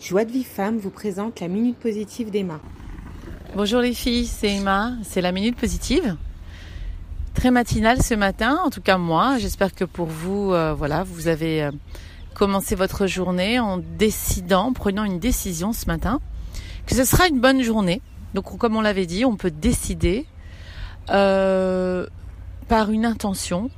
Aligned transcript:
Joie 0.00 0.24
de 0.24 0.30
vie 0.30 0.44
femme 0.44 0.78
vous 0.78 0.90
présente 0.90 1.40
la 1.40 1.48
minute 1.48 1.76
positive 1.76 2.30
d'Emma. 2.30 2.60
Bonjour 3.56 3.80
les 3.80 3.92
filles, 3.92 4.26
c'est 4.26 4.48
Emma, 4.48 4.92
c'est 5.02 5.20
la 5.20 5.32
minute 5.32 5.56
positive. 5.56 6.16
Très 7.34 7.50
matinale 7.50 8.00
ce 8.00 8.14
matin, 8.14 8.60
en 8.64 8.70
tout 8.70 8.80
cas 8.80 8.96
moi. 8.96 9.38
J'espère 9.38 9.74
que 9.74 9.84
pour 9.84 10.06
vous, 10.06 10.52
euh, 10.52 10.72
voilà, 10.72 11.02
vous 11.02 11.26
avez 11.26 11.64
euh, 11.64 11.72
commencé 12.32 12.76
votre 12.76 13.08
journée 13.08 13.58
en 13.58 13.78
décidant, 13.78 14.72
prenant 14.72 15.02
une 15.02 15.18
décision 15.18 15.72
ce 15.72 15.86
matin, 15.86 16.20
que 16.86 16.94
ce 16.94 17.04
sera 17.04 17.26
une 17.26 17.40
bonne 17.40 17.62
journée. 17.62 18.00
Donc 18.34 18.56
comme 18.56 18.76
on 18.76 18.80
l'avait 18.80 19.06
dit, 19.06 19.24
on 19.24 19.36
peut 19.36 19.50
décider 19.50 20.26
euh, 21.10 22.06
par 22.68 22.92
une 22.92 23.04
intention, 23.04 23.68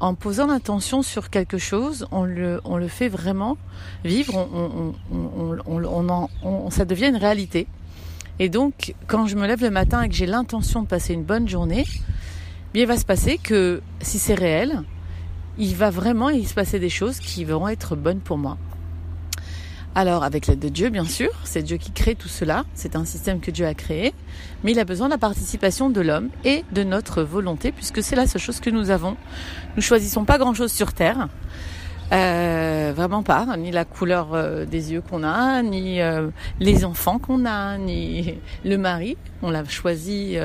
en 0.00 0.14
posant 0.14 0.46
l'intention 0.46 1.02
sur 1.02 1.30
quelque 1.30 1.58
chose, 1.58 2.06
on 2.12 2.24
le, 2.24 2.88
fait 2.88 3.08
vraiment 3.08 3.56
vivre, 4.04 4.34
on, 4.36 4.94
on, 6.42 6.70
ça 6.70 6.84
devient 6.84 7.08
une 7.08 7.16
réalité. 7.16 7.66
Et 8.38 8.48
donc, 8.48 8.94
quand 9.08 9.26
je 9.26 9.36
me 9.36 9.46
lève 9.46 9.62
le 9.62 9.70
matin 9.70 10.02
et 10.02 10.08
que 10.08 10.14
j'ai 10.14 10.26
l'intention 10.26 10.82
de 10.82 10.86
passer 10.86 11.14
une 11.14 11.24
bonne 11.24 11.48
journée, 11.48 11.86
bien, 12.72 12.84
il 12.84 12.86
va 12.86 12.96
se 12.96 13.04
passer 13.04 13.38
que 13.38 13.82
si 14.00 14.18
c'est 14.18 14.34
réel, 14.34 14.82
il 15.58 15.74
va 15.74 15.90
vraiment 15.90 16.28
il 16.28 16.46
se 16.46 16.54
passer 16.54 16.78
des 16.78 16.88
choses 16.88 17.18
qui 17.18 17.44
vont 17.44 17.66
être 17.68 17.96
bonnes 17.96 18.20
pour 18.20 18.38
moi. 18.38 18.56
Alors, 19.94 20.22
avec 20.22 20.46
l'aide 20.46 20.60
de 20.60 20.68
Dieu, 20.68 20.90
bien 20.90 21.04
sûr, 21.04 21.30
c'est 21.44 21.62
Dieu 21.62 21.76
qui 21.76 21.90
crée 21.90 22.14
tout 22.14 22.28
cela, 22.28 22.64
c'est 22.74 22.94
un 22.94 23.04
système 23.04 23.40
que 23.40 23.50
Dieu 23.50 23.66
a 23.66 23.74
créé, 23.74 24.14
mais 24.62 24.72
il 24.72 24.78
a 24.78 24.84
besoin 24.84 25.08
de 25.08 25.12
la 25.12 25.18
participation 25.18 25.90
de 25.90 26.00
l'homme 26.00 26.28
et 26.44 26.64
de 26.72 26.84
notre 26.84 27.22
volonté, 27.22 27.72
puisque 27.72 28.02
c'est 28.02 28.14
la 28.14 28.26
seule 28.26 28.40
chose 28.40 28.60
que 28.60 28.70
nous 28.70 28.90
avons. 28.90 29.16
Nous 29.76 29.82
choisissons 29.82 30.24
pas 30.24 30.38
grand-chose 30.38 30.70
sur 30.70 30.92
Terre, 30.92 31.28
euh, 32.10 32.92
vraiment 32.96 33.22
pas, 33.22 33.44
ni 33.58 33.70
la 33.70 33.84
couleur 33.84 34.32
euh, 34.32 34.64
des 34.64 34.92
yeux 34.92 35.02
qu'on 35.02 35.22
a, 35.22 35.62
ni 35.62 36.00
euh, 36.00 36.28
les 36.58 36.86
enfants 36.86 37.18
qu'on 37.18 37.44
a, 37.44 37.76
ni 37.76 38.34
le 38.64 38.78
mari. 38.78 39.18
On 39.42 39.50
l'a 39.50 39.64
choisi, 39.64 40.36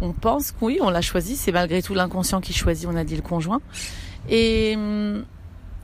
on 0.00 0.12
pense 0.12 0.52
que 0.52 0.64
oui, 0.64 0.78
on 0.80 0.90
l'a 0.90 1.02
choisi, 1.02 1.36
c'est 1.36 1.52
malgré 1.52 1.82
tout 1.82 1.94
l'inconscient 1.94 2.40
qui 2.40 2.52
choisit, 2.52 2.88
on 2.90 2.96
a 2.96 3.04
dit 3.04 3.16
le 3.16 3.22
conjoint. 3.22 3.60
Et 4.28 4.74
hum, 4.76 5.24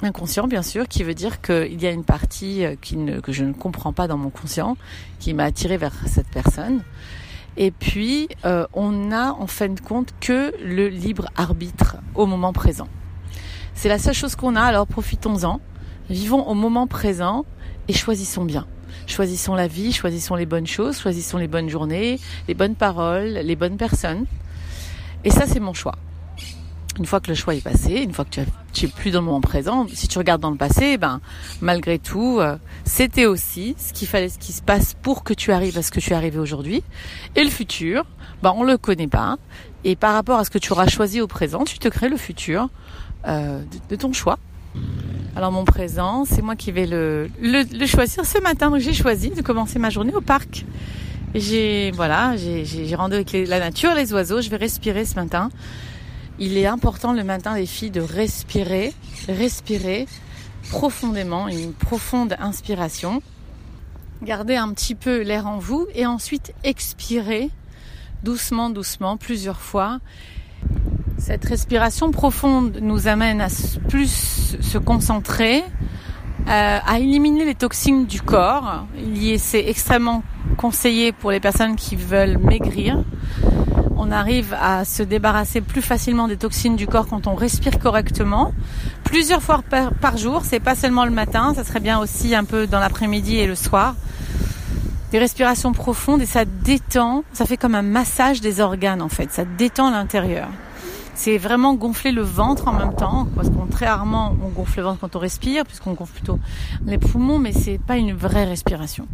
inconscient 0.03 0.47
bien 0.47 0.63
sûr, 0.63 0.89
qui 0.89 1.03
veut 1.03 1.15
dire 1.15 1.41
qu'il 1.41 1.81
y 1.81 1.87
a 1.87 1.91
une 1.91 2.05
partie 2.05 2.65
euh, 2.65 2.77
qui 2.81 2.97
ne, 2.97 3.21
que 3.21 3.33
je 3.33 3.45
ne 3.45 3.53
comprends 3.53 3.93
pas 3.93 4.07
dans 4.07 4.17
mon 4.17 4.31
conscient, 4.31 4.77
qui 5.19 5.35
m'a 5.35 5.45
attiré 5.45 5.77
vers 5.77 5.95
cette 6.07 6.29
personne. 6.29 6.83
Et 7.57 7.71
puis, 7.71 8.29
euh, 8.45 8.67
on 8.73 8.93
n'a 8.93 9.35
en 9.35 9.47
fin 9.47 9.69
de 9.69 9.81
compte 9.81 10.15
que 10.21 10.55
le 10.65 10.89
libre 10.89 11.29
arbitre 11.37 11.97
au 12.15 12.27
moment 12.27 12.53
présent. 12.53 12.89
C'est 13.75 13.89
la 13.89 13.99
seule 13.99 14.15
chose 14.15 14.37
qu'on 14.37 14.55
a, 14.57 14.63
alors 14.63 14.87
profitons-en, 14.87 15.61
vivons 16.09 16.47
au 16.47 16.55
moment 16.55 16.87
présent 16.87 17.45
et 17.89 17.93
choisissons 17.93 18.45
bien. 18.45 18.67
Choisissons 19.07 19.55
la 19.55 19.67
vie, 19.67 19.93
choisissons 19.93 20.35
les 20.35 20.47
bonnes 20.47 20.67
choses, 20.67 20.99
choisissons 20.99 21.39
les 21.39 21.49
bonnes 21.49 21.69
journées, 21.69 22.21
les 22.47 22.55
bonnes 22.55 22.75
paroles, 22.75 23.33
les 23.43 23.57
bonnes 23.57 23.77
personnes. 23.77 24.27
Et 25.25 25.31
ça, 25.31 25.47
c'est 25.47 25.61
mon 25.61 25.75
choix 25.75 25.97
une 26.99 27.07
fois 27.07 27.21
que 27.21 27.29
le 27.29 27.35
choix 27.35 27.55
est 27.55 27.63
passé, 27.63 27.95
une 28.03 28.13
fois 28.13 28.25
que 28.25 28.41
tu, 28.73 28.85
es 28.85 28.89
plus 28.89 29.11
dans 29.11 29.21
le 29.21 29.27
moment 29.27 29.41
présent, 29.41 29.87
si 29.93 30.09
tu 30.09 30.19
regardes 30.19 30.41
dans 30.41 30.51
le 30.51 30.57
passé, 30.57 30.99
ben 30.99 31.21
malgré 31.61 31.99
tout, 31.99 32.39
euh, 32.41 32.57
c'était 32.85 33.27
aussi 33.27 33.77
ce 33.79 33.93
qu'il 33.93 34.09
fallait, 34.09 34.29
ce 34.29 34.39
qui 34.39 34.53
se 34.53 34.63
passe 34.63 34.95
pour 35.01 35.23
que 35.23 35.33
tu 35.33 35.53
arrives 35.53 35.79
à 35.79 35.83
ce 35.83 35.91
que 35.91 36.01
tu 36.01 36.13
es 36.13 36.17
arrivé 36.17 36.39
aujourd'hui. 36.39 36.83
Et 37.37 37.45
le 37.45 37.51
futur, 37.51 38.05
ben 38.43 38.53
on 38.57 38.65
le 38.65 38.77
connaît 38.79 39.09
pas. 39.09 39.37
Et 39.85 39.95
par 39.95 40.15
rapport 40.15 40.39
à 40.39 40.45
ce 40.45 40.51
que 40.51 40.59
tu 40.59 40.73
auras 40.73 40.89
choisi 40.89 41.21
au 41.21 41.29
présent, 41.29 41.65
tu 41.65 41.79
te 41.79 41.89
crées 41.89 42.09
le 42.09 42.17
futur 42.17 42.69
euh, 43.27 43.63
de, 43.89 43.97
ton 43.97 44.13
choix. 44.13 44.39
Alors 45.37 45.53
mon 45.53 45.65
présent, 45.65 46.25
c'est 46.25 46.43
moi 46.43 46.57
qui 46.57 46.73
vais 46.73 46.87
le, 46.87 47.29
choisir 47.87 48.27
ce 48.27 48.41
matin. 48.41 48.71
Donc 48.71 48.81
j'ai 48.81 48.93
choisi 48.93 49.31
de 49.31 49.41
commencer 49.41 49.79
ma 49.79 49.91
journée 49.91 50.15
au 50.15 50.21
parc. 50.21 50.65
J'ai 51.35 51.93
voilà, 51.93 52.35
j'ai 52.37 52.95
rendez-vous 52.97 53.23
avec 53.23 53.49
la 53.49 53.61
nature, 53.61 53.95
les 53.95 54.13
oiseaux. 54.13 54.41
Je 54.41 54.51
vais 54.51 54.57
respirer 54.57 55.05
ce 55.05 55.15
matin 55.15 55.51
il 56.39 56.57
est 56.57 56.67
important 56.67 57.13
le 57.13 57.25
matin 57.25 57.55
les 57.55 57.67
filles 57.67 57.91
de 57.91 58.01
respirer, 58.01 58.93
respirer 59.29 60.07
profondément, 60.71 61.49
une 61.49 61.73
profonde 61.73 62.37
inspiration. 62.39 63.23
Gardez 64.23 64.57
un 64.57 64.73
petit 64.73 64.95
peu 64.95 65.23
l'air 65.23 65.47
en 65.47 65.59
vous 65.59 65.87
et 65.95 66.07
ensuite 66.07 66.53
expirer 66.65 67.51
doucement, 68.23 68.71
doucement, 68.71 69.17
plusieurs 69.17 69.61
fois. 69.61 69.99
Cette 71.19 71.45
respiration 71.45 72.11
profonde 72.11 72.79
nous 72.81 73.09
amène 73.09 73.41
à 73.41 73.49
plus 73.89 74.57
se 74.61 74.79
concentrer, 74.79 75.63
euh, 76.49 76.79
à 76.85 76.99
éliminer 76.99 77.45
les 77.45 77.55
toxines 77.55 78.07
du 78.07 78.21
corps. 78.23 78.87
C'est 79.39 79.67
extrêmement 79.69 80.23
conseillé 80.57 81.13
pour 81.13 81.31
les 81.31 81.41
personnes 81.41 81.77
qui 81.77 81.97
veulent 81.97 82.39
maigrir 82.39 83.05
on 84.09 84.13
arrive 84.13 84.57
à 84.59 84.87
se 84.87 85.03
débarrasser 85.03 85.61
plus 85.61 85.83
facilement 85.83 86.29
des 86.29 86.39
toxines 86.39 86.77
du 86.77 86.87
corps 86.87 87.07
quand 87.07 87.27
on 87.27 87.35
respire 87.35 87.79
correctement. 87.79 88.53
Plusieurs 89.05 89.43
fois 89.43 89.61
par, 90.01 90.17
jour, 90.17 90.43
c'est 90.45 90.61
pas 90.61 90.75
seulement 90.75 91.05
le 91.05 91.11
matin, 91.11 91.53
ça 91.55 91.63
serait 91.63 91.81
bien 91.81 91.99
aussi 91.99 92.35
un 92.35 92.45
peu 92.45 92.67
dans 92.67 92.81
l'après-midi 92.81 93.37
et 93.37 93.47
le 93.47 93.55
soir. 93.55 93.97
Des 95.13 95.19
respirations 95.19 95.73
profondes 95.73 96.23
et 96.23 96.27
ça 96.27 96.45
détend, 96.47 97.23
ça 97.33 97.45
fait 97.45 97.59
comme 97.59 97.75
un 97.75 97.83
massage 97.83 98.41
des 98.41 98.61
organes 98.61 99.03
en 99.03 99.09
fait, 99.09 99.31
ça 99.31 99.45
détend 99.45 99.91
l'intérieur 99.91 100.49
c'est 101.19 101.37
vraiment 101.37 101.75
gonfler 101.75 102.13
le 102.13 102.23
ventre 102.23 102.69
en 102.69 102.73
même 102.73 102.95
temps, 102.95 103.27
parce 103.35 103.51
qu'on 103.51 103.67
très 103.67 103.89
rarement 103.89 104.37
on 104.41 104.51
gonfle 104.51 104.79
le 104.79 104.85
ventre 104.85 105.01
quand 105.01 105.17
on 105.17 105.19
respire, 105.19 105.65
puisqu'on 105.65 105.95
gonfle 105.95 106.13
plutôt 106.13 106.39
les 106.87 106.97
poumons, 106.97 107.41
mais 107.41 107.53
c'est 107.53 107.79
pas 107.79 107.97
une 107.97 108.13
vraie 108.13 108.45
respiration. 108.45 109.09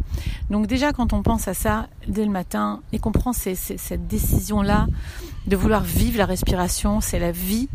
Donc 0.51 0.67
déjà 0.67 0.93
quand 0.93 1.13
on 1.13 1.23
pense 1.23 1.47
à 1.47 1.55
ça 1.55 1.87
dès 2.07 2.23
le 2.23 2.29
matin 2.29 2.81
et 2.93 2.99
qu'on 2.99 3.11
prend 3.11 3.33
cette 3.33 4.07
décision 4.07 4.61
là 4.61 4.85
de 5.47 5.55
vouloir 5.55 5.81
vivre 5.81 6.19
la 6.19 6.27
respiration, 6.27 7.01
c'est 7.01 7.17
la 7.17 7.31
vie, 7.31 7.69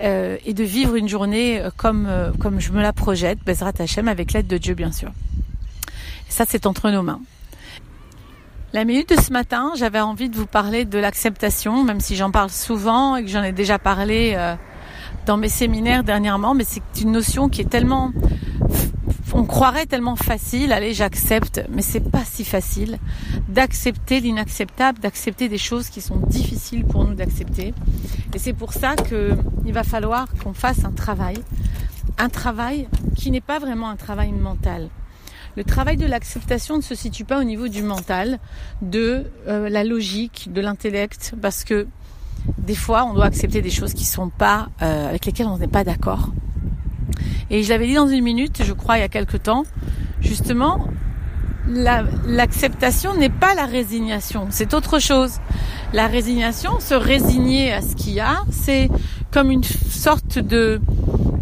euh, 0.00 0.38
et 0.46 0.54
de 0.54 0.64
vivre 0.64 0.96
une 0.96 1.08
journée 1.08 1.60
euh, 1.60 1.68
comme 1.76 2.06
euh, 2.08 2.32
comme 2.40 2.60
je 2.60 2.72
me 2.72 2.80
la 2.80 2.94
projette, 2.94 3.40
Bezrat 3.44 3.72
Hashem, 3.78 4.08
avec 4.08 4.32
l'aide 4.32 4.46
de 4.46 4.56
Dieu 4.56 4.72
bien 4.72 4.90
sûr. 4.90 5.12
ça 6.30 6.44
c'est 6.48 6.64
entre 6.64 6.90
nos 6.90 7.02
mains. 7.02 7.20
La 8.72 8.84
minute 8.84 9.16
de 9.16 9.20
ce 9.20 9.32
matin, 9.32 9.72
j'avais 9.76 10.00
envie 10.00 10.28
de 10.28 10.36
vous 10.36 10.46
parler 10.46 10.84
de 10.84 10.98
l'acceptation, 10.98 11.84
même 11.84 12.00
si 12.00 12.16
j'en 12.16 12.32
parle 12.32 12.50
souvent 12.50 13.14
et 13.14 13.24
que 13.24 13.30
j'en 13.30 13.44
ai 13.44 13.52
déjà 13.52 13.78
parlé 13.78 14.34
euh, 14.36 14.56
dans 15.24 15.36
mes 15.36 15.48
séminaires 15.48 16.02
dernièrement, 16.02 16.52
mais 16.52 16.64
c'est 16.64 16.82
une 17.00 17.12
notion 17.12 17.48
qui 17.48 17.60
est 17.60 17.70
tellement, 17.70 18.10
on 19.32 19.44
croirait 19.44 19.86
tellement 19.86 20.16
facile, 20.16 20.72
allez 20.72 20.94
j'accepte, 20.94 21.64
mais 21.70 21.80
c'est 21.80 22.10
pas 22.10 22.24
si 22.24 22.44
facile 22.44 22.98
d'accepter 23.48 24.18
l'inacceptable, 24.18 24.98
d'accepter 24.98 25.48
des 25.48 25.58
choses 25.58 25.88
qui 25.88 26.00
sont 26.00 26.16
difficiles 26.16 26.84
pour 26.84 27.04
nous 27.04 27.14
d'accepter. 27.14 27.72
Et 28.34 28.38
c'est 28.38 28.52
pour 28.52 28.72
ça 28.72 28.96
qu'il 28.96 29.72
va 29.72 29.84
falloir 29.84 30.26
qu'on 30.42 30.54
fasse 30.54 30.84
un 30.84 30.92
travail, 30.92 31.36
un 32.18 32.28
travail 32.28 32.88
qui 33.14 33.30
n'est 33.30 33.40
pas 33.40 33.60
vraiment 33.60 33.88
un 33.88 33.96
travail 33.96 34.32
mental 34.32 34.88
le 35.56 35.64
travail 35.64 35.96
de 35.96 36.06
l'acceptation 36.06 36.76
ne 36.76 36.82
se 36.82 36.94
situe 36.94 37.24
pas 37.24 37.40
au 37.40 37.44
niveau 37.44 37.68
du 37.68 37.82
mental, 37.82 38.38
de 38.82 39.24
euh, 39.48 39.68
la 39.68 39.84
logique, 39.84 40.52
de 40.52 40.60
l'intellect, 40.60 41.34
parce 41.40 41.64
que 41.64 41.86
des 42.58 42.74
fois, 42.74 43.04
on 43.04 43.14
doit 43.14 43.24
accepter 43.24 43.62
des 43.62 43.70
choses 43.70 43.94
qui 43.94 44.04
sont 44.04 44.28
pas 44.28 44.68
euh, 44.82 45.08
avec 45.08 45.24
lesquelles 45.24 45.46
on 45.46 45.58
n'est 45.58 45.66
pas 45.66 45.84
d'accord. 45.84 46.30
Et 47.50 47.62
je 47.62 47.70
l'avais 47.70 47.86
dit 47.86 47.94
dans 47.94 48.08
une 48.08 48.22
minute, 48.22 48.62
je 48.62 48.72
crois, 48.72 48.98
il 48.98 49.00
y 49.00 49.04
a 49.04 49.08
quelque 49.08 49.36
temps, 49.36 49.64
justement, 50.20 50.86
l'acceptation 51.68 53.16
n'est 53.16 53.30
pas 53.30 53.54
la 53.54 53.66
résignation, 53.66 54.48
c'est 54.50 54.74
autre 54.74 55.00
chose. 55.00 55.38
La 55.92 56.06
résignation, 56.06 56.78
se 56.80 56.94
résigner 56.94 57.72
à 57.72 57.80
ce 57.80 57.96
qu'il 57.96 58.12
y 58.12 58.20
a, 58.20 58.42
c'est 58.50 58.90
comme 59.32 59.50
une 59.50 59.64
sorte 59.64 60.38
de 60.38 60.80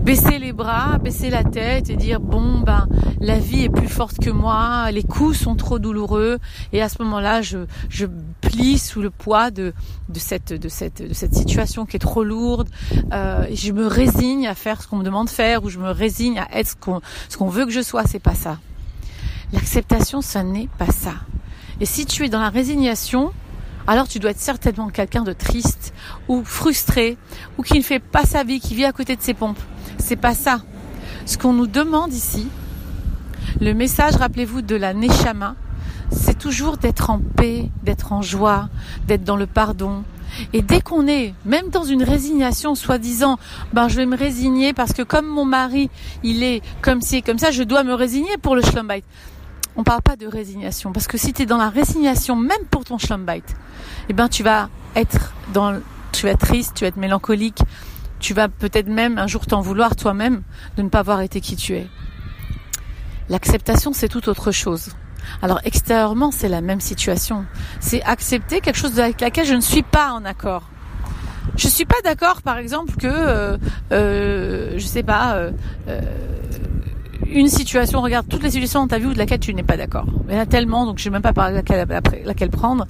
baisser 0.05 0.39
les 0.39 0.53
bras, 0.53 0.99
baisser 0.99 1.31
la 1.31 1.45
tête 1.45 1.89
et 1.89 1.97
dire 1.97 2.21
bon 2.21 2.61
ben 2.61 2.87
la 3.21 3.39
vie 3.39 3.65
est 3.65 3.69
plus 3.71 3.89
forte 3.89 4.19
que 4.19 4.31
moi, 4.31 4.91
les 4.91 5.03
coups 5.03 5.39
sont 5.39 5.57
trop 5.57 5.79
douloureux 5.79 6.39
et 6.73 6.83
à 6.83 6.91
ce 6.91 7.03
moment-là 7.03 7.41
je, 7.41 7.59
je 7.89 8.07
plie 8.43 8.79
sous 8.79 9.01
le 9.01 9.09
poids 9.11 9.51
de, 9.51 9.73
de 10.11 10.19
cette 10.19 10.53
de 10.53 10.69
cette 10.69 11.03
de 11.03 11.15
cette 11.15 11.35
situation 11.35 11.87
qui 11.87 11.97
est 11.97 12.01
trop 12.01 12.23
lourde. 12.23 12.69
Euh, 13.13 13.47
je 13.53 13.73
me 13.73 13.87
résigne 13.87 14.47
à 14.47 14.55
faire 14.55 14.83
ce 14.83 14.89
qu'on 14.89 14.99
me 14.99 15.05
demande 15.05 15.27
de 15.27 15.33
faire 15.33 15.65
ou 15.65 15.71
je 15.71 15.79
me 15.79 15.91
résigne 15.91 16.39
à 16.39 16.49
être 16.59 16.69
ce 16.69 16.77
qu'on 16.77 17.01
ce 17.31 17.39
qu'on 17.39 17.49
veut 17.49 17.65
que 17.65 17.73
je 17.73 17.83
sois. 17.83 18.05
C'est 18.05 18.19
pas 18.19 18.35
ça. 18.35 18.59
L'acceptation, 19.53 20.21
ça 20.21 20.43
n'est 20.43 20.69
pas 20.79 20.91
ça. 20.91 21.15
Et 21.81 21.87
si 21.87 22.05
tu 22.05 22.25
es 22.25 22.29
dans 22.29 22.41
la 22.41 22.51
résignation, 22.51 23.33
alors 23.87 24.07
tu 24.07 24.19
dois 24.19 24.33
être 24.33 24.41
certainement 24.41 24.89
quelqu'un 24.89 25.23
de 25.23 25.33
triste 25.33 25.95
ou 26.29 26.43
frustré 26.45 27.17
ou 27.57 27.63
qui 27.63 27.79
ne 27.79 27.83
fait 27.83 28.01
pas 28.01 28.25
sa 28.25 28.45
vie, 28.45 28.61
qui 28.61 28.75
vit 28.75 28.85
à 28.85 28.93
côté 28.93 29.17
de 29.17 29.23
ses 29.23 29.35
pompes. 29.35 29.61
C'est 30.05 30.17
pas 30.17 30.35
ça. 30.35 30.59
Ce 31.25 31.39
qu'on 31.39 31.55
nous 31.55 31.67
demande 31.67 32.13
ici, 32.13 32.47
le 33.59 33.73
message, 33.73 34.17
rappelez-vous, 34.17 34.61
de 34.61 34.77
la 34.77 34.93
Neshama, 34.93 35.55
c'est 36.13 36.39
toujours 36.39 36.77
d'être 36.77 37.09
en 37.09 37.21
paix, 37.21 37.71
d'être 37.85 38.13
en 38.13 38.21
joie, 38.21 38.69
d'être 39.09 39.25
dans 39.25 39.39
le 39.39 39.47
pardon. 39.47 40.05
Et 40.53 40.61
dès 40.61 40.83
qu'on 40.83 41.07
est, 41.07 41.33
même 41.47 41.71
dans 41.71 41.85
une 41.85 42.03
résignation, 42.03 42.75
soi-disant, 42.75 43.39
ben 43.73 43.89
je 43.89 43.97
vais 43.97 44.05
me 44.05 44.15
résigner 44.15 44.75
parce 44.75 44.93
que 44.93 45.01
comme 45.01 45.27
mon 45.27 45.47
mari, 45.47 45.89
il 46.23 46.43
est 46.43 46.61
comme 46.83 47.01
ci, 47.01 47.23
comme 47.23 47.39
ça, 47.39 47.51
je 47.51 47.63
dois 47.63 47.83
me 47.83 47.95
résigner 47.95 48.37
pour 48.43 48.57
le 48.57 48.61
shalom 48.61 48.89
on 49.77 49.85
parle 49.85 50.03
pas 50.03 50.17
de 50.17 50.27
résignation. 50.27 50.93
Parce 50.93 51.07
que 51.07 51.17
si 51.17 51.33
tu 51.33 51.43
es 51.43 51.47
dans 51.47 51.57
la 51.57 51.71
résignation, 51.71 52.37
même 52.37 52.65
pour 52.71 52.85
ton 52.85 52.99
schlumbite, 52.99 53.57
eh 54.11 54.13
ben, 54.13 54.29
tu 54.29 54.43
vas 54.43 54.69
être 54.97 55.33
dans, 55.55 55.81
tu 56.13 56.27
vas 56.27 56.33
être 56.33 56.47
triste, 56.47 56.75
tu 56.75 56.85
vas 56.85 56.89
être 56.89 56.99
mélancolique, 56.99 57.63
tu 58.21 58.35
vas 58.35 58.49
peut-être 58.49 58.89
même 58.89 59.19
un 59.19 59.27
jour 59.27 59.47
t'en 59.47 59.61
vouloir 59.61 59.97
toi-même 59.97 60.43
de 60.77 60.83
ne 60.83 60.89
pas 60.89 61.01
avoir 61.01 61.21
été 61.21 61.41
qui 61.41 61.57
tu 61.57 61.75
es. 61.75 61.87
L'acceptation, 63.29 63.93
c'est 63.93 64.09
tout 64.09 64.29
autre 64.29 64.53
chose. 64.53 64.91
Alors 65.43 65.61
extérieurement, 65.65 66.31
c'est 66.31 66.49
la 66.49 66.61
même 66.61 66.81
situation. 66.81 67.47
C'est 67.81 68.03
accepter 68.03 68.61
quelque 68.61 68.77
chose 68.77 68.99
avec 69.01 69.21
laquelle 69.21 69.47
je 69.47 69.55
ne 69.55 69.61
suis 69.61 69.83
pas 69.83 70.13
en 70.13 70.25
accord. 70.25 70.69
Je 71.57 71.69
suis 71.69 71.85
pas 71.85 72.01
d'accord, 72.03 72.43
par 72.43 72.59
exemple, 72.59 72.95
que 72.97 73.07
euh, 73.07 73.57
euh, 73.93 74.73
je 74.77 74.87
sais 74.87 75.03
pas. 75.03 75.37
Euh, 75.37 75.51
euh 75.89 76.01
une 77.27 77.49
situation, 77.49 78.01
regarde 78.01 78.29
toutes 78.29 78.43
les 78.43 78.51
situations 78.51 78.81
dans 78.81 78.89
ta 78.89 78.99
vie 78.99 79.07
où 79.07 79.13
de 79.13 79.19
laquelle 79.19 79.41
tu 79.41 79.53
n'es 79.55 79.63
pas 79.63 79.77
d'accord. 79.77 80.07
Il 80.29 80.35
y 80.35 80.37
en 80.37 80.41
a 80.41 80.47
tellement, 80.47 80.87
donc 80.87 80.99
je 80.99 81.03
ne 81.03 81.05
sais 81.05 81.11
même 81.11 81.23
pas 81.23 81.33
par 81.33 81.51
laquelle 81.51 82.51
prendre. 82.51 82.87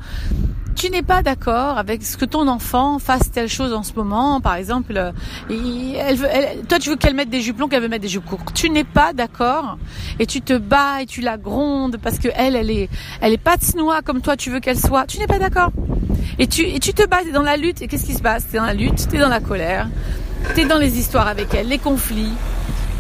Tu 0.85 0.91
n'es 0.91 1.03
pas 1.03 1.23
d'accord 1.23 1.79
avec 1.79 2.03
ce 2.03 2.19
que 2.19 2.27
ton 2.27 2.47
enfant 2.47 2.99
fasse 2.99 3.31
telle 3.31 3.49
chose 3.49 3.73
en 3.73 3.83
ce 3.83 3.95
moment, 3.95 4.43
par 4.43 4.55
exemple, 4.55 4.93
euh, 5.51 6.13
toi 6.69 6.79
tu 6.79 6.91
veux 6.91 6.97
qu'elle 6.97 7.15
mette 7.15 7.31
des 7.31 7.41
jupes 7.41 7.59
longues, 7.59 7.73
elle 7.73 7.81
veut 7.81 7.89
mettre 7.89 8.03
des 8.03 8.09
jupes 8.09 8.27
courtes. 8.27 8.53
Tu 8.53 8.69
n'es 8.69 8.85
pas 8.85 9.15
d'accord 9.15 9.79
et 10.19 10.27
tu 10.27 10.43
te 10.43 10.53
bats 10.53 11.01
et 11.01 11.07
tu 11.07 11.23
la 11.23 11.39
grondes 11.39 11.97
parce 11.97 12.19
que 12.19 12.29
elle, 12.35 12.55
elle 12.55 12.71
est, 12.71 12.91
elle 13.23 13.33
est 13.33 13.39
pas 13.39 13.57
de 13.57 14.03
comme 14.03 14.21
toi 14.21 14.37
tu 14.37 14.51
veux 14.51 14.61
qu'elle 14.61 14.79
soit. 14.79 15.07
Tu 15.07 15.19
n'es 15.19 15.27
pas 15.27 15.39
d'accord. 15.39 15.71
Et 16.39 16.49
tu, 16.49 16.61
et 16.67 16.79
tu 16.81 16.93
te 16.93 17.07
bats, 17.09 17.23
es 17.27 17.33
dans 17.33 17.41
la 17.41 17.57
lutte 17.57 17.81
et 17.81 17.89
qu'est-ce 17.89 18.05
qui 18.05 18.13
se 18.13 18.21
passe? 18.21 18.47
T'es 18.51 18.59
dans 18.59 18.67
la 18.67 18.75
lutte, 18.75 19.09
t'es 19.09 19.17
dans 19.17 19.31
la 19.31 19.41
colère, 19.41 19.89
t'es 20.55 20.67
dans 20.67 20.79
les 20.79 20.99
histoires 20.99 21.29
avec 21.29 21.55
elle, 21.55 21.69
les 21.69 21.79
conflits. 21.79 22.35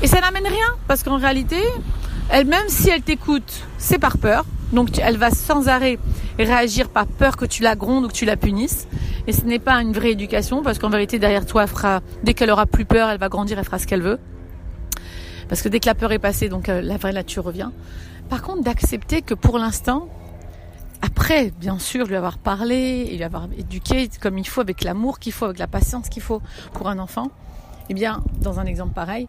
Et 0.00 0.06
ça 0.06 0.22
n'amène 0.22 0.46
rien, 0.46 0.75
parce 0.88 1.02
qu'en 1.02 1.19
réalité, 1.19 1.60
elle, 2.31 2.46
même 2.46 2.69
si 2.69 2.88
elle 2.88 3.02
t'écoute, 3.02 3.66
c'est 3.76 3.98
par 3.98 4.16
peur. 4.16 4.46
Donc 4.72 4.98
elle 4.98 5.19
va 5.19 5.31
sans 5.31 5.69
arrêt 5.69 5.98
réagir 6.38 6.88
par 6.88 7.06
peur 7.06 7.36
que 7.36 7.44
tu 7.44 7.62
la 7.62 7.76
grondes 7.76 8.04
ou 8.04 8.08
que 8.08 8.12
tu 8.12 8.25
la 8.25 8.36
punisses. 8.36 8.86
Et 9.26 9.32
ce 9.32 9.42
n'est 9.42 9.58
pas 9.58 9.81
une 9.81 9.92
vraie 9.92 10.12
éducation, 10.12 10.62
parce 10.62 10.78
qu'en 10.78 10.90
vérité, 10.90 11.19
derrière 11.19 11.46
toi, 11.46 11.66
fera, 11.66 12.00
dès 12.22 12.34
qu'elle 12.34 12.50
aura 12.50 12.66
plus 12.66 12.84
peur, 12.84 13.08
elle 13.10 13.19
va 13.19 13.28
grandir, 13.28 13.58
elle 13.58 13.64
fera 13.64 13.78
ce 13.78 13.86
qu'elle 13.86 14.02
veut. 14.02 14.19
Parce 15.48 15.62
que 15.62 15.69
dès 15.69 15.81
que 15.81 15.86
la 15.86 15.94
peur 15.94 16.12
est 16.12 16.19
passée, 16.19 16.48
donc 16.48 16.69
euh, 16.69 16.81
la 16.81 16.96
vraie 16.96 17.12
nature 17.12 17.44
revient. 17.44 17.70
Par 18.28 18.42
contre, 18.42 18.62
d'accepter 18.62 19.22
que 19.22 19.34
pour 19.34 19.58
l'instant, 19.58 20.08
après, 21.02 21.50
bien 21.50 21.78
sûr, 21.78 22.06
lui 22.06 22.16
avoir 22.16 22.38
parlé, 22.38 23.04
lui 23.04 23.22
avoir 23.22 23.48
éduqué 23.58 24.08
comme 24.20 24.38
il 24.38 24.48
faut, 24.48 24.62
avec 24.62 24.82
l'amour 24.82 25.19
qu'il 25.19 25.32
faut, 25.32 25.44
avec 25.44 25.58
la 25.58 25.66
patience 25.66 26.08
qu'il 26.08 26.22
faut 26.22 26.40
pour 26.72 26.88
un 26.88 26.98
enfant, 26.98 27.31
eh 27.90 27.94
bien, 27.94 28.25
dans 28.40 28.58
un 28.58 28.64
exemple 28.64 28.94
pareil, 28.94 29.28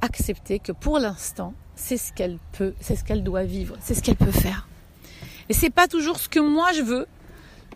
accepter 0.00 0.58
que 0.58 0.72
pour 0.72 0.98
l'instant, 0.98 1.52
c'est 1.76 1.98
ce 1.98 2.12
qu'elle 2.12 2.38
peut, 2.52 2.74
c'est 2.80 2.96
ce 2.96 3.04
qu'elle 3.04 3.22
doit 3.22 3.44
vivre, 3.44 3.76
c'est 3.80 3.94
ce 3.94 4.02
qu'elle 4.02 4.16
peut 4.16 4.30
faire. 4.30 4.66
Et 5.48 5.54
c'est 5.54 5.70
pas 5.70 5.88
toujours 5.88 6.18
ce 6.18 6.28
que 6.28 6.40
moi 6.40 6.72
je 6.72 6.82
veux, 6.82 7.06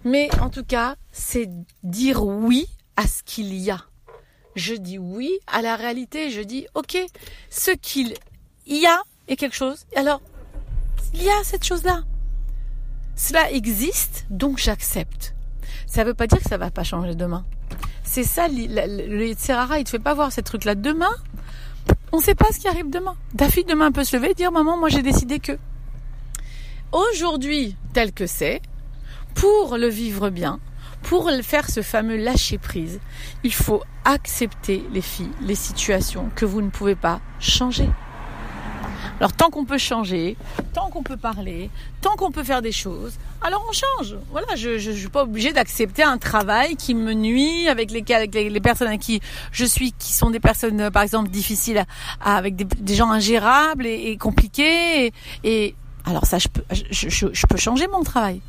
mais 0.05 0.29
en 0.41 0.50
tout 0.50 0.65
cas, 0.65 0.97
c'est 1.12 1.49
dire 1.82 2.25
oui 2.25 2.67
à 2.97 3.06
ce 3.06 3.23
qu'il 3.23 3.55
y 3.55 3.70
a. 3.70 3.85
Je 4.56 4.75
dis 4.75 4.99
oui 4.99 5.38
à 5.47 5.62
la 5.62 5.76
réalité, 5.76 6.31
je 6.31 6.41
dis 6.41 6.67
OK, 6.75 6.97
ce 7.50 7.70
qu'il 7.70 8.15
y 8.67 8.87
a 8.87 9.03
est 9.29 9.37
quelque 9.37 9.56
chose. 9.56 9.87
Alors, 9.94 10.20
il 11.15 11.23
y 11.23 11.31
a 11.31 11.44
cette 11.44 11.65
chose-là. 11.65 12.03
Cela 13.17 13.50
existe, 13.50 14.26
donc 14.31 14.59
j'accepte. 14.59 15.35
Ça 15.87 16.03
ne 16.03 16.09
veut 16.09 16.15
pas 16.15 16.26
dire 16.26 16.38
que 16.38 16.49
ça 16.49 16.56
va 16.56 16.70
pas 16.70 16.85
changer 16.85 17.15
demain. 17.15 17.44
C'est 18.05 18.25
ça, 18.25 18.49
le, 18.49 19.17
le, 19.17 19.26
il 19.26 19.37
te 19.37 19.91
fait 19.91 19.99
pas 19.99 20.15
voir 20.15 20.32
ces 20.32 20.43
trucs-là. 20.43 20.75
Demain, 20.75 21.11
on 22.12 22.19
ne 22.19 22.23
sait 22.23 22.35
pas 22.35 22.47
ce 22.53 22.59
qui 22.59 22.69
arrive 22.69 22.91
demain. 22.91 23.17
Ta 23.37 23.50
fille 23.50 23.65
demain 23.65 23.93
peut 23.93 24.05
se 24.05 24.17
lever 24.17 24.31
et 24.31 24.35
dire 24.35 24.53
maman, 24.53 24.76
moi 24.76 24.88
j'ai 24.88 25.03
décidé 25.03 25.41
que 25.41 25.59
aujourd'hui 26.93 27.76
tel 27.93 28.12
que 28.12 28.26
c'est, 28.26 28.61
pour 29.35 29.76
le 29.76 29.88
vivre 29.88 30.31
bien, 30.31 30.61
pour 31.02 31.31
faire 31.43 31.70
ce 31.70 31.82
fameux 31.82 32.17
lâcher 32.17 32.58
prise, 32.58 33.00
il 33.44 33.52
faut 33.52 33.82
accepter 34.05 34.82
les 34.93 35.02
filles, 35.02 35.31
les 35.43 35.55
situations 35.55 36.31
que 36.35 36.44
vous 36.44 36.61
ne 36.61 36.70
pouvez 36.70 36.96
pas 36.96 37.20
changer. 37.40 37.88
Alors 39.20 39.32
tant 39.32 39.50
qu'on 39.50 39.64
peut 39.64 39.79
changer, 39.79 40.37
tant 40.75 40.90
qu'on 40.90 41.02
peut 41.02 41.17
parler, 41.17 41.70
tant 42.00 42.14
qu'on 42.14 42.31
peut 42.31 42.44
faire 42.44 42.62
des 42.62 42.70
choses, 42.70 43.19
alors 43.43 43.64
on 43.69 43.73
change. 43.73 44.17
Voilà, 44.31 44.55
je 44.55 44.70
ne 44.70 44.94
suis 44.94 45.08
pas 45.08 45.23
obligée 45.23 45.52
d'accepter 45.52 46.05
un 46.05 46.19
travail 46.19 46.76
qui 46.76 46.94
me 46.94 47.14
nuit 47.14 47.69
avec 47.69 47.91
les, 47.91 48.02
personnes 48.61 48.88
avec 48.88 49.00
qui 49.00 49.20
je 49.50 49.64
suis, 49.64 49.93
qui 49.93 50.12
sont 50.12 50.31
des 50.31 50.38
personnes 50.38 50.81
euh, 50.82 50.91
par 50.91 51.02
exemple 51.02 51.31
difficiles, 51.31 51.84
à, 52.20 52.37
avec 52.37 52.55
des, 52.55 52.94
gens 52.94 53.11
ingérables 53.11 53.87
et, 53.87 54.17
compliqués. 54.17 55.12
Et, 55.43 55.75
alors 56.08 56.25
ça, 56.25 56.38
je 56.38 56.49
peux, 56.49 57.56
changer 57.56 57.87
mon 57.88 58.02
travail. 58.02 58.40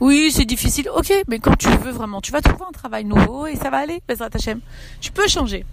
Oui, 0.00 0.30
c'est 0.32 0.44
difficile. 0.44 0.88
Ok, 0.94 1.12
mais 1.28 1.40
quand 1.40 1.56
tu 1.56 1.68
veux 1.68 1.90
vraiment, 1.90 2.20
tu 2.20 2.32
vas 2.32 2.40
trouver 2.40 2.64
un 2.68 2.72
travail 2.72 3.04
nouveau 3.04 3.46
et 3.46 3.56
ça 3.56 3.70
va 3.70 3.78
aller. 3.78 4.02
Tu 5.00 5.12
peux 5.12 5.28
changer. 5.28 5.66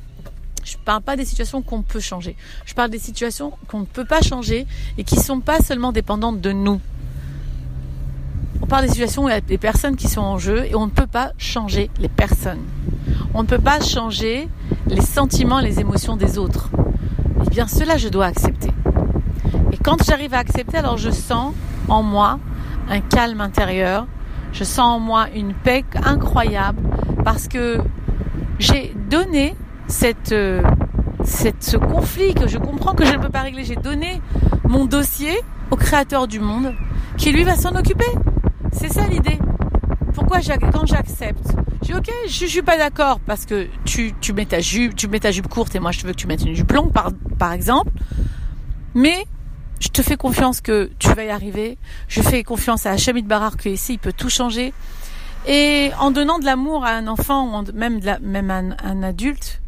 Je 0.66 0.76
parle 0.84 1.02
pas 1.02 1.16
des 1.16 1.24
situations 1.24 1.62
qu'on 1.62 1.82
peut 1.82 2.00
changer. 2.00 2.36
Je 2.66 2.74
parle 2.74 2.90
des 2.90 3.00
situations 3.00 3.54
qu'on 3.68 3.82
ne 3.82 3.86
peut 3.86 4.06
pas 4.06 4.22
changer 4.22 4.66
et 4.98 5.04
qui 5.04 5.16
sont 5.16 5.40
pas 5.40 5.60
seulement 5.60 5.92
dépendantes 5.92 6.42
de 6.42 6.52
nous. 6.52 6.82
On 8.62 8.66
parle 8.66 8.86
des 8.86 8.92
situations 8.92 9.26
où 9.26 9.30
il 9.30 9.32
y 9.32 9.36
a 9.36 9.40
des 9.42 9.58
personnes 9.58 9.96
qui 9.96 10.08
sont 10.10 10.22
en 10.22 10.40
jeu 10.40 10.66
et 10.66 10.76
on 10.76 10.88
ne 10.88 10.92
peut 10.92 11.08
pas 11.08 11.32
changer 11.38 11.90
les 12.00 12.10
personnes. 12.10 12.66
On 13.34 13.44
ne 13.44 13.48
peut 13.48 13.60
pas 13.60 13.80
changer 13.80 14.50
les 14.88 15.02
sentiments, 15.02 15.60
les 15.60 15.80
émotions 15.80 16.18
des 16.18 16.38
autres. 16.38 16.70
Eh 17.46 17.50
bien, 17.50 17.68
cela, 17.68 17.98
je 17.98 18.10
dois 18.10 18.26
accepter. 18.26 18.72
Quand 19.88 20.04
j'arrive 20.04 20.34
à 20.34 20.40
accepter, 20.40 20.76
alors 20.76 20.98
je 20.98 21.10
sens 21.10 21.54
en 21.88 22.04
moi 22.04 22.40
un 22.90 23.00
calme 23.00 23.40
intérieur. 23.40 24.06
Je 24.52 24.66
sens 24.66 24.98
en 24.98 25.00
moi 25.00 25.28
une 25.34 25.54
paix 25.54 25.86
incroyable 26.04 26.82
parce 27.24 27.48
que 27.48 27.78
j'ai 28.60 28.94
donné 29.10 29.56
euh, 30.34 30.62
ce 31.22 31.78
conflit 31.78 32.34
que 32.34 32.50
je 32.50 32.58
comprends 32.58 32.96
que 32.96 33.06
je 33.06 33.14
ne 33.14 33.18
peux 33.20 33.30
pas 33.30 33.44
régler. 33.44 33.64
J'ai 33.64 33.78
donné 33.78 34.22
mon 34.66 34.84
dossier 34.84 35.40
au 35.72 35.78
créateur 35.78 36.28
du 36.28 36.42
monde 36.42 36.74
qui 37.16 37.32
lui 37.32 37.46
va 37.46 37.56
s'en 37.56 37.74
occuper. 37.74 38.12
C'est 38.74 38.92
ça 38.92 39.08
l'idée. 39.08 39.40
Pourquoi 40.14 40.40
quand 40.74 40.86
j'accepte, 40.86 41.56
je 41.82 41.86
dis 41.86 41.94
ok, 41.94 42.12
je, 42.28 42.46
suis 42.46 42.62
pas 42.62 42.78
d'accord 42.78 43.22
parce 43.22 43.46
que 43.46 43.70
tu, 43.86 44.14
tu 44.20 44.34
mets 44.34 44.48
ta 44.48 44.60
jupe, 44.60 44.98
tu 44.98 45.08
mets 45.08 45.22
ta 45.22 45.32
jupe 45.32 45.48
courte 45.48 45.76
et 45.76 45.80
moi 45.80 45.94
je 45.94 46.06
veux 46.06 46.12
que 46.12 46.18
tu 46.18 46.28
mettes 46.28 46.44
une 46.44 46.56
jupe 46.56 46.74
longue 46.74 46.92
par, 46.92 47.12
par 47.40 47.54
exemple. 47.54 47.92
Mais 48.94 49.26
je 49.80 49.90
te 49.90 50.02
fais 50.02 50.18
confiance 50.18 50.62
que 50.62 50.90
tu 51.00 51.10
vas 51.10 51.24
y 51.24 51.30
arriver. 51.30 51.78
Je 52.08 52.22
fais 52.22 52.44
confiance 52.44 52.86
à 52.86 52.92
Hachamid 52.92 53.28
Barar 53.28 53.58
que 53.58 53.70
ici 53.70 53.94
il 53.94 54.00
peut 54.00 54.14
tout 54.14 54.30
changer. 54.30 54.74
Et 55.46 55.92
en 56.00 56.12
donnant 56.12 56.40
de 56.40 56.46
l'amour 56.46 56.84
à 56.86 56.92
un 56.92 57.08
enfant 57.08 57.48
ou 57.48 57.72
même, 57.74 58.00
la, 58.04 58.20
même 58.20 58.52
à 58.52 58.62
un 58.86 59.04
adulte, 59.04 59.62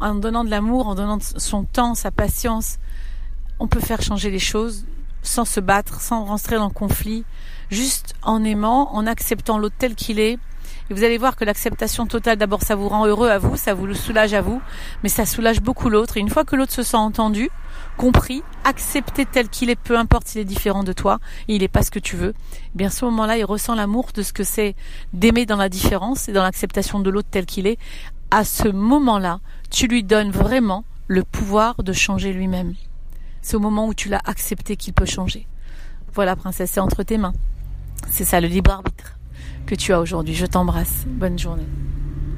en 0.00 0.14
donnant 0.14 0.44
de 0.44 0.50
l'amour, 0.50 0.88
en 0.88 0.94
donnant 0.94 1.18
son 1.20 1.64
temps, 1.64 1.94
sa 1.94 2.10
patience, 2.10 2.78
on 3.58 3.68
peut 3.68 3.80
faire 3.80 4.02
changer 4.02 4.30
les 4.30 4.38
choses 4.38 4.84
sans 5.22 5.44
se 5.44 5.60
battre, 5.60 6.00
sans 6.00 6.24
rentrer 6.24 6.56
dans 6.56 6.66
le 6.66 6.74
conflit, 6.74 7.24
juste 7.70 8.14
en 8.22 8.42
aimant, 8.44 8.94
en 8.94 9.06
acceptant 9.06 9.56
l'autre 9.58 9.76
tel 9.78 9.94
qu'il 9.94 10.18
est. 10.18 10.38
Et 10.90 10.94
vous 10.94 11.04
allez 11.04 11.16
voir 11.16 11.36
que 11.36 11.44
l'acceptation 11.44 12.06
totale, 12.06 12.36
d'abord, 12.36 12.62
ça 12.62 12.74
vous 12.74 12.88
rend 12.88 13.06
heureux 13.06 13.28
à 13.28 13.38
vous, 13.38 13.56
ça 13.56 13.72
vous 13.72 13.86
le 13.86 13.94
soulage 13.94 14.34
à 14.34 14.40
vous, 14.40 14.60
mais 15.02 15.08
ça 15.08 15.24
soulage 15.24 15.60
beaucoup 15.60 15.88
l'autre. 15.88 16.16
Et 16.16 16.20
une 16.20 16.28
fois 16.28 16.44
que 16.44 16.56
l'autre 16.56 16.72
se 16.72 16.82
sent 16.82 16.96
entendu, 16.96 17.48
compris, 17.96 18.42
accepté 18.64 19.26
tel 19.26 19.48
qu'il 19.48 19.70
est, 19.70 19.76
peu 19.76 19.98
importe 19.98 20.28
s'il 20.28 20.40
est 20.40 20.46
différent 20.46 20.84
de 20.84 20.92
toi, 20.92 21.18
il 21.48 21.60
n'est 21.60 21.68
pas 21.68 21.82
ce 21.82 21.90
que 21.90 21.98
tu 21.98 22.16
veux, 22.16 22.34
eh 22.52 22.70
bien 22.74 22.88
à 22.88 22.90
ce 22.90 23.04
moment-là, 23.04 23.38
il 23.38 23.44
ressent 23.44 23.74
l'amour 23.74 24.08
de 24.14 24.22
ce 24.22 24.32
que 24.32 24.44
c'est 24.44 24.74
d'aimer 25.12 25.46
dans 25.46 25.56
la 25.56 25.68
différence 25.68 26.28
et 26.28 26.32
dans 26.32 26.42
l'acceptation 26.42 27.00
de 27.00 27.10
l'autre 27.10 27.28
tel 27.30 27.46
qu'il 27.46 27.66
est. 27.66 27.78
À 28.30 28.44
ce 28.44 28.68
moment-là, 28.68 29.40
tu 29.70 29.86
lui 29.86 30.04
donnes 30.04 30.30
vraiment 30.30 30.84
le 31.06 31.22
pouvoir 31.22 31.82
de 31.82 31.92
changer 31.92 32.32
lui-même. 32.32 32.74
C'est 33.42 33.56
au 33.56 33.60
moment 33.60 33.86
où 33.86 33.94
tu 33.94 34.08
l'as 34.08 34.22
accepté 34.24 34.76
qu'il 34.76 34.94
peut 34.94 35.06
changer. 35.06 35.46
Voilà, 36.14 36.36
princesse, 36.36 36.70
c'est 36.72 36.80
entre 36.80 37.02
tes 37.02 37.18
mains. 37.18 37.34
C'est 38.10 38.24
ça 38.24 38.40
le 38.40 38.48
libre 38.48 38.70
arbitre 38.70 39.18
que 39.66 39.74
tu 39.74 39.92
as 39.92 40.00
aujourd'hui. 40.00 40.34
Je 40.34 40.46
t'embrasse. 40.46 41.04
Bonne 41.06 41.38
journée. 41.38 41.66